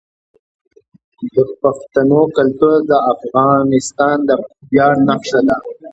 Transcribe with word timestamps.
د 1.33 1.35
پښتنو 1.61 2.21
کلتور 2.37 2.77
د 2.91 2.93
افغانستان 3.13 4.17
د 4.29 4.29
ویاړ 4.71 4.93
نښه 5.07 5.39
ده. 5.47 5.57